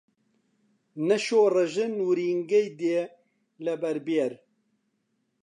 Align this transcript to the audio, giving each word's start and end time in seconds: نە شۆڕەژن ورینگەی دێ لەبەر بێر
نە 1.07 1.17
شۆڕەژن 1.25 1.93
ورینگەی 2.09 2.67
دێ 2.79 2.99
لەبەر 3.65 3.97
بێر 4.05 4.33